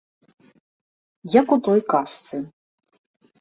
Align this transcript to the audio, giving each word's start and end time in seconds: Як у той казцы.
Як 1.39 1.47
у 1.57 1.59
той 1.67 1.81
казцы. 1.93 2.41